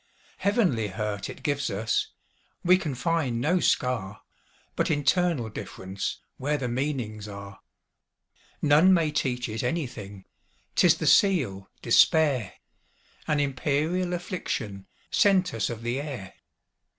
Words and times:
Heavenly 0.37 0.87
hurt 0.87 1.29
it 1.29 1.43
gives 1.43 1.69
us; 1.69 2.07
We 2.63 2.79
can 2.79 2.95
find 2.95 3.39
no 3.39 3.59
scar, 3.59 4.23
But 4.75 4.89
internal 4.89 5.51
differenceWhere 5.51 6.57
the 6.57 6.67
meanings 6.67 7.27
are. 7.27 7.59
None 8.63 8.95
may 8.95 9.11
teach 9.11 9.47
it 9.47 9.61
anything,'T 9.61 10.83
is 10.87 10.97
the 10.97 11.05
seal, 11.05 11.69
despair,—An 11.83 13.39
imperial 13.39 14.09
afflictionSent 14.13 15.53
us 15.53 15.69
of 15.69 15.83
the 15.83 16.01
air. 16.01 16.33